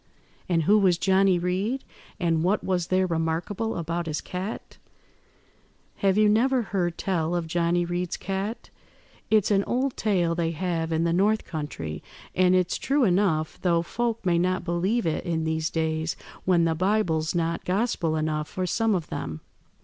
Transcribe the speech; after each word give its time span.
"And 0.49 0.63
who 0.63 0.79
was 0.79 0.97
Johnny 0.97 1.37
Reed? 1.37 1.83
and 2.19 2.43
what 2.43 2.63
was 2.63 2.87
there 2.87 3.05
remarkable 3.05 3.77
about 3.77 4.07
his 4.07 4.19
cat?" 4.19 4.79
"Have 5.97 6.17
you 6.17 6.27
never 6.27 6.63
heard 6.63 6.97
tell 6.97 7.35
of 7.35 7.45
Johnny 7.45 7.85
Reed's 7.85 8.17
cat? 8.17 8.71
It's 9.29 9.51
an 9.51 9.63
old 9.65 9.95
tale 9.95 10.33
they 10.33 10.53
have 10.53 10.91
in 10.91 11.03
the 11.03 11.13
north 11.13 11.45
country, 11.45 12.01
and 12.33 12.55
it's 12.55 12.79
true 12.79 13.03
enough, 13.03 13.61
though 13.61 13.83
folk 13.83 14.25
may 14.25 14.39
not 14.39 14.65
believe 14.65 15.05
it 15.05 15.23
in 15.23 15.43
these 15.43 15.69
days 15.69 16.17
when 16.45 16.65
the 16.65 16.73
Bible's 16.73 17.35
not 17.35 17.63
gospel 17.63 18.15
enough 18.15 18.47
for 18.49 18.65
some 18.65 18.95
of 18.95 19.05
them. 19.09 19.41